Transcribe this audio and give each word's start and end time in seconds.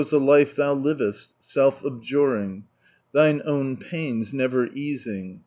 the 0.09 0.19
life 0.19 0.55
Then 0.55 0.81
liv^st—self 0.81 1.83
ahjurins, 1.83 2.63
Thini 3.13 3.45
amn 3.47 3.79
pains 3.79 4.33
never 4.33 4.65
easing. 4.73 5.39